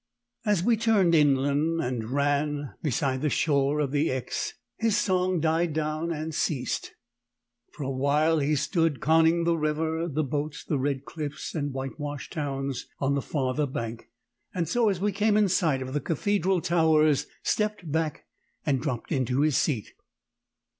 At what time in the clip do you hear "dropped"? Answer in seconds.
18.81-19.11